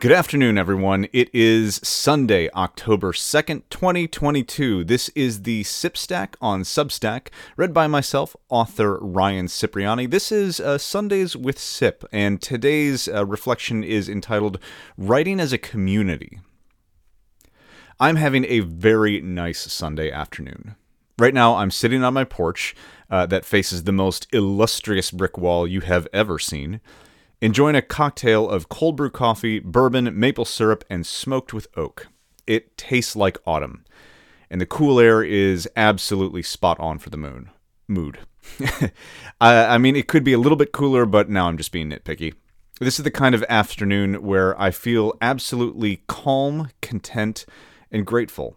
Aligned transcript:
Good 0.00 0.12
afternoon, 0.12 0.58
everyone. 0.58 1.08
It 1.12 1.28
is 1.34 1.80
Sunday, 1.82 2.48
October 2.50 3.10
2nd, 3.10 3.62
2022. 3.68 4.84
This 4.84 5.08
is 5.16 5.42
the 5.42 5.64
Cip 5.64 5.96
Stack 5.96 6.36
on 6.40 6.62
Substack, 6.62 7.30
read 7.56 7.74
by 7.74 7.88
myself, 7.88 8.36
author 8.48 8.98
Ryan 8.98 9.48
Cipriani. 9.48 10.06
This 10.06 10.30
is 10.30 10.60
uh, 10.60 10.78
Sundays 10.78 11.34
with 11.34 11.58
Cip, 11.58 12.04
and 12.12 12.40
today's 12.40 13.08
uh, 13.08 13.26
reflection 13.26 13.82
is 13.82 14.08
entitled 14.08 14.60
Writing 14.96 15.40
as 15.40 15.52
a 15.52 15.58
Community. 15.58 16.38
I'm 17.98 18.14
having 18.14 18.44
a 18.44 18.60
very 18.60 19.20
nice 19.20 19.72
Sunday 19.72 20.12
afternoon. 20.12 20.76
Right 21.18 21.34
now, 21.34 21.56
I'm 21.56 21.72
sitting 21.72 22.04
on 22.04 22.14
my 22.14 22.22
porch 22.22 22.76
uh, 23.10 23.26
that 23.26 23.44
faces 23.44 23.82
the 23.82 23.90
most 23.90 24.28
illustrious 24.32 25.10
brick 25.10 25.36
wall 25.36 25.66
you 25.66 25.80
have 25.80 26.06
ever 26.12 26.38
seen 26.38 26.80
enjoying 27.40 27.76
a 27.76 27.82
cocktail 27.82 28.48
of 28.48 28.68
cold 28.68 28.96
brew 28.96 29.10
coffee, 29.10 29.58
bourbon, 29.58 30.18
maple 30.18 30.44
syrup, 30.44 30.84
and 30.90 31.06
smoked 31.06 31.52
with 31.52 31.68
oak. 31.76 32.08
It 32.46 32.76
tastes 32.76 33.14
like 33.14 33.38
autumn, 33.46 33.84
and 34.50 34.60
the 34.60 34.66
cool 34.66 34.98
air 34.98 35.22
is 35.22 35.68
absolutely 35.76 36.42
spot 36.42 36.78
on 36.80 36.98
for 36.98 37.10
the 37.10 37.16
moon 37.16 37.50
mood. 37.88 38.18
I, 39.40 39.64
I 39.64 39.78
mean, 39.78 39.96
it 39.96 40.08
could 40.08 40.24
be 40.24 40.32
a 40.32 40.38
little 40.38 40.56
bit 40.56 40.72
cooler, 40.72 41.06
but 41.06 41.28
now 41.28 41.48
I'm 41.48 41.56
just 41.56 41.72
being 41.72 41.90
nitpicky. 41.90 42.34
This 42.80 42.98
is 42.98 43.04
the 43.04 43.10
kind 43.10 43.34
of 43.34 43.44
afternoon 43.48 44.22
where 44.22 44.58
I 44.60 44.70
feel 44.70 45.16
absolutely 45.20 46.02
calm, 46.06 46.70
content, 46.80 47.44
and 47.90 48.06
grateful. 48.06 48.56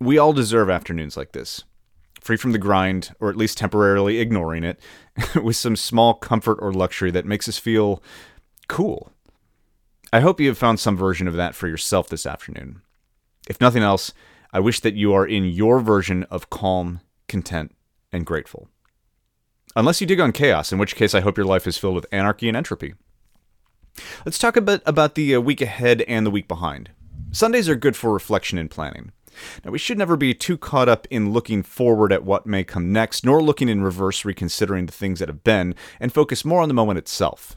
We 0.00 0.18
all 0.18 0.32
deserve 0.32 0.68
afternoons 0.68 1.16
like 1.16 1.32
this 1.32 1.64
free 2.24 2.38
from 2.38 2.52
the 2.52 2.58
grind, 2.58 3.14
or 3.20 3.28
at 3.28 3.36
least 3.36 3.58
temporarily 3.58 4.18
ignoring 4.18 4.64
it, 4.64 4.80
with 5.42 5.56
some 5.56 5.76
small 5.76 6.14
comfort 6.14 6.58
or 6.60 6.72
luxury 6.72 7.10
that 7.10 7.26
makes 7.26 7.48
us 7.48 7.58
feel 7.58 8.02
cool. 8.66 9.12
I 10.10 10.20
hope 10.20 10.40
you 10.40 10.48
have 10.48 10.56
found 10.56 10.80
some 10.80 10.96
version 10.96 11.28
of 11.28 11.34
that 11.34 11.54
for 11.54 11.68
yourself 11.68 12.08
this 12.08 12.24
afternoon. 12.24 12.80
If 13.46 13.60
nothing 13.60 13.82
else, 13.82 14.14
I 14.52 14.60
wish 14.60 14.80
that 14.80 14.94
you 14.94 15.12
are 15.12 15.26
in 15.26 15.44
your 15.44 15.80
version 15.80 16.22
of 16.24 16.48
calm, 16.48 17.00
content, 17.28 17.74
and 18.10 18.24
grateful. 18.24 18.68
Unless 19.76 20.00
you 20.00 20.06
dig 20.06 20.20
on 20.20 20.32
chaos, 20.32 20.72
in 20.72 20.78
which 20.78 20.96
case 20.96 21.14
I 21.14 21.20
hope 21.20 21.36
your 21.36 21.46
life 21.46 21.66
is 21.66 21.76
filled 21.76 21.96
with 21.96 22.06
anarchy 22.10 22.48
and 22.48 22.56
entropy. 22.56 22.94
Let's 24.24 24.38
talk 24.38 24.56
a 24.56 24.62
bit 24.62 24.82
about 24.86 25.14
the 25.14 25.34
uh, 25.34 25.40
week 25.40 25.60
ahead 25.60 26.02
and 26.02 26.24
the 26.24 26.30
week 26.30 26.48
behind. 26.48 26.90
Sundays 27.32 27.68
are 27.68 27.76
good 27.76 27.96
for 27.96 28.12
reflection 28.12 28.56
and 28.56 28.70
planning. 28.70 29.12
Now, 29.64 29.70
we 29.70 29.78
should 29.78 29.98
never 29.98 30.16
be 30.16 30.34
too 30.34 30.56
caught 30.56 30.88
up 30.88 31.06
in 31.10 31.32
looking 31.32 31.62
forward 31.62 32.12
at 32.12 32.24
what 32.24 32.46
may 32.46 32.64
come 32.64 32.92
next, 32.92 33.24
nor 33.24 33.42
looking 33.42 33.68
in 33.68 33.82
reverse, 33.82 34.24
reconsidering 34.24 34.86
the 34.86 34.92
things 34.92 35.18
that 35.20 35.28
have 35.28 35.44
been, 35.44 35.74
and 36.00 36.12
focus 36.12 36.44
more 36.44 36.62
on 36.62 36.68
the 36.68 36.74
moment 36.74 36.98
itself. 36.98 37.56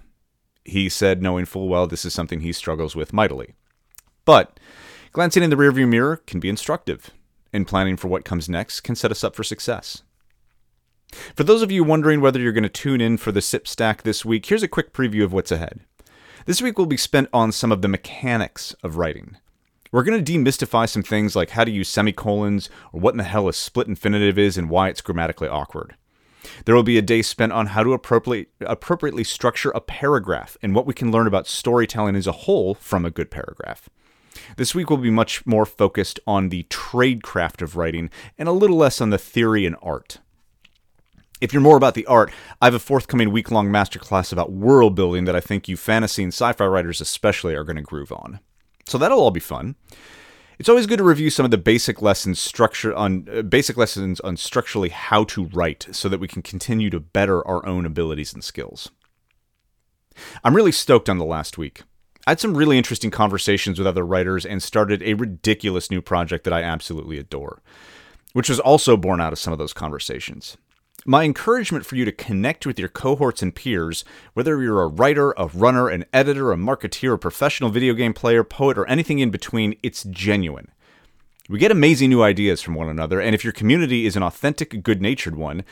He 0.64 0.90
said, 0.90 1.22
knowing 1.22 1.46
full 1.46 1.68
well 1.70 1.88
this 1.88 2.06
is 2.06 2.14
something 2.14 2.42
he 2.42 2.52
struggles 2.52 2.96
with 2.96 3.14
mightily. 3.14 3.54
But 4.26 4.60
glancing 5.12 5.44
in 5.44 5.50
the 5.50 5.56
rearview 5.56 5.88
mirror 5.88 6.18
can 6.18 6.40
be 6.40 6.50
instructive, 6.50 7.12
and 7.54 7.68
planning 7.68 7.96
for 7.96 8.08
what 8.08 8.26
comes 8.26 8.50
next 8.50 8.82
can 8.82 8.96
set 8.96 9.12
us 9.12 9.24
up 9.24 9.36
for 9.36 9.44
success. 9.44 10.04
For 11.36 11.44
those 11.44 11.62
of 11.62 11.72
you 11.72 11.84
wondering 11.84 12.20
whether 12.20 12.40
you're 12.40 12.52
going 12.52 12.64
to 12.64 12.70
tune 12.70 13.00
in 13.00 13.18
for 13.18 13.32
the 13.32 13.42
Cip 13.42 13.68
Stack 13.68 14.04
this 14.04 14.26
week, 14.26 14.46
here's 14.46 14.64
a 14.64 14.68
quick 14.68 14.92
preview 14.92 15.24
of 15.24 15.32
what's 15.32 15.52
ahead. 15.52 15.80
This 16.46 16.62
week 16.62 16.78
will 16.78 16.86
be 16.86 16.98
spent 16.98 17.30
on 17.32 17.52
some 17.52 17.72
of 17.72 17.82
the 17.82 17.88
mechanics 17.88 18.76
of 18.84 18.98
writing. 18.98 19.38
We're 19.98 20.04
going 20.04 20.24
to 20.24 20.32
demystify 20.32 20.88
some 20.88 21.02
things 21.02 21.36
like 21.36 21.50
how 21.50 21.64
to 21.64 21.72
use 21.72 21.90
semicolons, 21.90 22.70
or 22.94 23.02
what 23.02 23.16
in 23.16 23.18
the 23.18 23.24
hell 23.24 23.48
a 23.48 23.54
split 23.54 23.88
infinitive 23.88 24.38
is, 24.38 24.56
and 24.56 24.70
why 24.70 24.90
it's 24.90 25.02
grammatically 25.02 25.48
awkward. 25.48 25.96
There 26.66 26.76
will 26.76 26.84
be 26.84 27.00
a 27.00 27.02
day 27.02 27.24
spent 27.24 27.52
on 27.52 27.66
how 27.66 27.82
to 27.82 27.94
appropriately, 27.94 28.52
appropriately 28.62 29.24
structure 29.24 29.72
a 29.72 29.82
paragraph 29.82 30.56
and 30.62 30.76
what 30.76 30.86
we 30.86 30.94
can 30.94 31.12
learn 31.12 31.26
about 31.26 31.48
storytelling 31.48 32.16
as 32.16 32.28
a 32.28 32.32
whole 32.32 32.76
from 32.76 33.06
a 33.06 33.10
good 33.10 33.32
paragraph. 33.32 33.90
This 34.56 34.76
week 34.76 34.92
will 34.92 34.98
be 34.98 35.10
much 35.10 35.44
more 35.48 35.66
focused 35.66 36.20
on 36.28 36.50
the 36.50 36.68
tradecraft 36.70 37.64
of 37.64 37.76
writing 37.76 38.12
and 38.38 38.48
a 38.48 38.52
little 38.52 38.78
less 38.78 39.02
on 39.02 39.10
the 39.10 39.18
theory 39.18 39.66
and 39.66 39.76
art. 39.82 40.20
If 41.42 41.54
you're 41.54 41.62
more 41.64 41.76
about 41.76 41.96
the 41.96 42.06
art, 42.06 42.32
I 42.62 42.66
have 42.66 42.76
a 42.76 42.80
forthcoming 42.80 43.32
week 43.32 43.50
long 43.50 43.70
masterclass 43.70 44.32
about 44.32 44.52
world 44.52 44.94
building 44.94 45.26
that 45.26 45.36
I 45.36 45.40
think 45.40 45.68
you 45.68 45.76
fantasy 45.76 46.22
and 46.22 46.32
sci 46.32 46.54
fi 46.54 46.68
writers 46.68 47.02
especially 47.02 47.56
are 47.56 47.64
going 47.64 47.78
to 47.78 47.82
groove 47.82 48.12
on. 48.12 48.42
So 48.88 48.98
that'll 48.98 49.20
all 49.20 49.32
be 49.32 49.40
fun. 49.40 49.76
It's 50.60 50.70
always 50.70 50.88
good 50.88 50.98
to 50.98 51.04
review 51.04 51.30
some 51.30 51.46
of 51.46 51.52
the 51.52 51.58
basic 51.58 52.02
lessons 52.02 52.40
structure 52.40 52.96
on 52.96 53.28
uh, 53.32 53.42
basic 53.44 53.78
lessons 53.78 54.20
on 54.22 54.38
structurally 54.38 54.90
how 54.90 55.24
to 55.26 55.46
write 55.46 55.88
so 55.92 56.10
that 56.10 56.20
we 56.20 56.28
can 56.28 56.42
continue 56.42 56.90
to 56.90 57.00
better 57.00 57.48
our 57.48 57.64
own 57.66 57.86
abilities 57.86 58.34
and 58.34 58.44
skills. 58.44 58.90
I'm 60.44 60.56
really 60.56 60.72
stoked 60.72 61.10
on 61.10 61.20
the 61.20 61.26
last 61.26 61.60
week. 61.60 61.84
I 62.26 62.32
had 62.32 62.40
some 62.40 62.58
really 62.58 62.78
interesting 62.78 63.12
conversations 63.12 63.78
with 63.78 63.88
other 63.88 64.06
writers 64.06 64.46
and 64.46 64.64
started 64.64 65.04
a 65.04 65.14
ridiculous 65.14 65.92
new 65.92 66.02
project 66.02 66.44
that 66.46 66.54
I 66.54 66.64
absolutely 66.64 67.20
adore, 67.20 67.62
which 68.34 68.50
was 68.50 68.60
also 68.60 68.98
born 68.98 69.22
out 69.22 69.32
of 69.32 69.40
some 69.40 69.54
of 69.54 69.60
those 69.60 69.74
conversations. 69.74 70.58
My 71.10 71.24
encouragement 71.24 71.86
for 71.86 71.96
you 71.96 72.04
to 72.04 72.12
connect 72.12 72.66
with 72.66 72.78
your 72.78 72.90
cohorts 72.90 73.42
and 73.42 73.56
peers, 73.56 74.04
whether 74.34 74.62
you're 74.62 74.82
a 74.82 74.88
writer, 74.88 75.34
a 75.38 75.48
runner, 75.48 75.88
an 75.88 76.04
editor, 76.12 76.52
a 76.52 76.58
marketeer, 76.58 77.14
a 77.14 77.18
professional 77.18 77.70
video 77.70 77.94
game 77.94 78.14
player, 78.14 78.44
poet, 78.44 78.78
or 78.78 78.86
anything 78.88 79.20
in 79.20 79.30
between, 79.30 79.78
it's 79.82 80.04
genuine. 80.04 80.70
We 81.48 81.60
get 81.60 81.72
amazing 81.72 82.10
new 82.10 82.22
ideas 82.22 82.62
from 82.62 82.76
one 82.76 82.90
another, 82.90 83.22
and 83.22 83.34
if 83.34 83.46
your 83.46 83.54
community 83.54 84.06
is 84.06 84.18
an 84.18 84.22
authentic, 84.22 84.84
good 84.84 85.02
natured 85.02 85.38
one, 85.38 85.64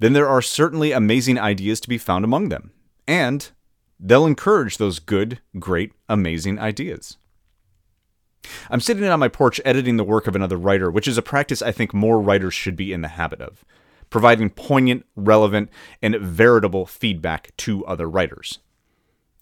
then 0.00 0.12
there 0.12 0.28
are 0.28 0.42
certainly 0.42 0.90
amazing 0.90 1.38
ideas 1.38 1.78
to 1.82 1.88
be 1.88 1.96
found 1.96 2.24
among 2.24 2.48
them. 2.48 2.72
And 3.06 3.48
they'll 4.00 4.26
encourage 4.26 4.78
those 4.78 4.98
good, 4.98 5.38
great, 5.56 5.92
amazing 6.08 6.58
ideas. 6.58 7.16
I'm 8.68 8.80
sitting 8.80 9.04
on 9.04 9.20
my 9.20 9.28
porch 9.28 9.60
editing 9.64 9.98
the 9.98 10.02
work 10.02 10.26
of 10.26 10.34
another 10.34 10.56
writer, 10.56 10.90
which 10.90 11.06
is 11.06 11.16
a 11.16 11.22
practice 11.22 11.62
I 11.62 11.70
think 11.70 11.94
more 11.94 12.20
writers 12.20 12.54
should 12.54 12.74
be 12.74 12.92
in 12.92 13.02
the 13.02 13.08
habit 13.08 13.40
of 13.40 13.64
providing 14.10 14.50
poignant, 14.50 15.06
relevant, 15.16 15.70
and 16.02 16.16
veritable 16.16 16.86
feedback 16.86 17.56
to 17.58 17.86
other 17.86 18.08
writers. 18.08 18.58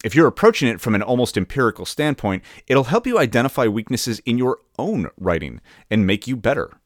If 0.05 0.15
you're 0.15 0.29
approaching 0.29 0.69
it 0.69 0.81
from 0.81 0.95
an 0.95 1.03
almost 1.03 1.37
empirical 1.37 1.85
standpoint, 1.85 2.45
it'll 2.69 2.85
help 2.85 3.07
you 3.07 3.19
identify 3.19 3.67
weaknesses 3.67 4.21
in 4.21 4.39
your 4.39 4.59
own 4.79 5.11
writing 5.19 5.61
and 5.91 6.07
make 6.07 6.29
you 6.29 6.37
better. 6.37 6.79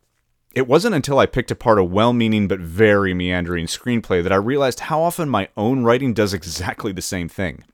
It 0.54 0.66
wasn't 0.66 0.94
until 0.94 1.18
I 1.18 1.26
picked 1.26 1.50
apart 1.50 1.78
a 1.78 1.84
well 1.84 2.12
meaning 2.12 2.48
but 2.48 2.60
very 2.60 3.12
meandering 3.12 3.66
screenplay 3.66 4.22
that 4.22 4.32
I 4.32 4.36
realized 4.36 4.80
how 4.80 5.02
often 5.02 5.28
my 5.28 5.48
own 5.56 5.82
writing 5.84 6.14
does 6.14 6.32
exactly 6.32 6.92
the 6.92 7.02
same 7.02 7.28
thing. 7.28 7.64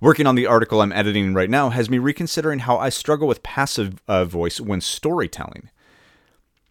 Working 0.00 0.26
on 0.26 0.34
the 0.34 0.46
article 0.46 0.80
I'm 0.80 0.92
editing 0.92 1.34
right 1.34 1.50
now 1.50 1.70
has 1.70 1.90
me 1.90 1.98
reconsidering 1.98 2.60
how 2.60 2.78
I 2.78 2.88
struggle 2.88 3.28
with 3.28 3.42
passive 3.42 4.02
uh, 4.08 4.24
voice 4.24 4.60
when 4.60 4.80
storytelling. 4.80 5.70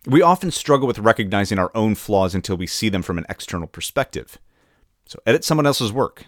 We 0.05 0.21
often 0.21 0.51
struggle 0.51 0.87
with 0.87 0.99
recognizing 0.99 1.59
our 1.59 1.71
own 1.75 1.95
flaws 1.95 2.33
until 2.33 2.57
we 2.57 2.67
see 2.67 2.89
them 2.89 3.01
from 3.01 3.17
an 3.17 3.25
external 3.27 3.67
perspective. 3.67 4.37
So 5.05 5.19
edit 5.25 5.43
someone 5.43 5.65
else's 5.65 5.91
work. 5.91 6.25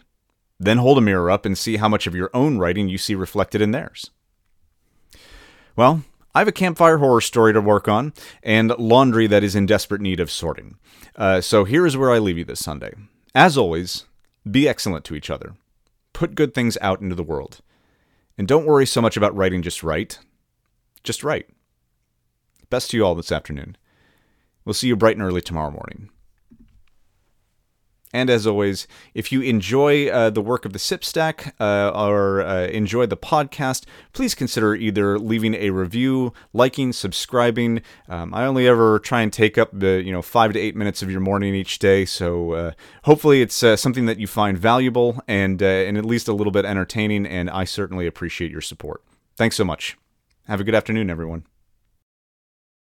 Then 0.60 0.78
hold 0.78 0.98
a 0.98 1.02
mirror 1.02 1.32
up 1.32 1.46
and 1.46 1.58
see 1.58 1.78
how 1.78 1.88
much 1.88 2.06
of 2.06 2.16
your 2.16 2.30
own 2.34 2.58
writing 2.58 2.90
you 2.90 2.98
see 2.98 3.16
reflected 3.16 3.62
in 3.62 3.72
theirs. 3.72 4.12
Well, 5.76 6.04
I 6.36 6.40
have 6.40 6.48
a 6.48 6.54
campfire 6.54 6.98
horror 6.98 7.22
story 7.22 7.54
to 7.54 7.62
work 7.62 7.88
on 7.88 8.14
and 8.44 8.78
laundry 8.78 9.28
that 9.28 9.44
is 9.44 9.56
in 9.56 9.66
desperate 9.66 10.02
need 10.02 10.20
of 10.20 10.32
sorting. 10.32 10.78
Uh, 11.16 11.42
so 11.42 11.64
here 11.64 11.86
is 11.86 11.98
where 11.98 12.12
I 12.12 12.20
leave 12.20 12.38
you 12.38 12.46
this 12.46 12.60
Sunday. 12.60 12.94
As 13.34 13.58
always, 13.58 14.06
be 14.50 14.68
excellent 14.68 15.06
to 15.06 15.16
each 15.16 15.30
other. 15.30 15.56
Put 16.14 16.36
good 16.36 16.54
things 16.54 16.78
out 16.82 17.02
into 17.02 17.16
the 17.16 17.24
world. 17.24 17.62
And 18.38 18.48
don't 18.48 18.66
worry 18.66 18.86
so 18.86 19.02
much 19.02 19.18
about 19.18 19.36
writing 19.36 19.62
just 19.62 19.84
right. 19.84 20.18
Just 21.04 21.24
write. 21.24 21.50
Best 22.72 22.90
to 22.92 22.98
you 22.98 23.06
all 23.06 23.16
this 23.16 23.34
afternoon. 23.34 23.76
We'll 24.64 24.74
see 24.74 24.88
you 24.88 24.96
bright 24.96 25.18
and 25.18 25.24
early 25.24 25.42
tomorrow 25.42 25.72
morning. 25.72 26.10
And 28.14 28.30
as 28.30 28.48
always, 28.48 28.88
if 29.14 29.30
you 29.30 29.42
enjoy 29.42 30.08
uh, 30.08 30.30
the 30.30 30.42
work 30.42 30.64
of 30.64 30.72
the 30.72 30.80
Cip 30.80 31.04
Stack 31.04 31.54
uh, 31.60 31.92
or 31.94 32.42
uh, 32.42 32.68
enjoy 32.68 33.08
the 33.08 33.18
podcast, 33.18 33.84
please 34.14 34.34
consider 34.34 34.74
either 34.74 35.20
leaving 35.20 35.54
a 35.54 35.72
review, 35.72 36.32
liking, 36.54 36.94
subscribing. 36.94 37.82
Um, 38.08 38.34
I 38.34 38.46
only 38.46 38.70
ever 38.70 39.00
try 39.00 39.22
and 39.22 39.34
take 39.34 39.58
up 39.58 39.70
the 39.74 40.02
you 40.02 40.14
know 40.14 40.22
five 40.22 40.54
to 40.54 40.60
eight 40.60 40.76
minutes 40.76 41.02
of 41.02 41.12
your 41.12 41.22
morning 41.22 41.54
each 41.54 41.78
day, 41.78 42.06
so 42.06 42.54
uh, 42.54 42.72
hopefully 43.04 43.42
it's 43.42 43.64
uh, 43.64 43.76
something 43.76 44.06
that 44.06 44.20
you 44.20 44.28
find 44.28 44.58
valuable 44.58 45.22
and 45.28 45.62
uh, 45.62 45.66
and 45.66 45.98
at 45.98 46.06
least 46.06 46.30
a 46.30 46.34
little 46.34 46.52
bit 46.52 46.64
entertaining. 46.64 47.26
And 47.26 47.50
I 47.50 47.66
certainly 47.66 48.08
appreciate 48.08 48.50
your 48.50 48.62
support. 48.62 49.04
Thanks 49.36 49.58
so 49.58 49.66
much. 49.66 49.98
Have 50.48 50.62
a 50.62 50.64
good 50.64 50.76
afternoon, 50.76 51.10
everyone. 51.10 51.46